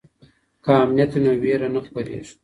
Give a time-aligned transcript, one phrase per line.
[0.63, 2.33] که امنیت وي نو ویره نه خپریږي.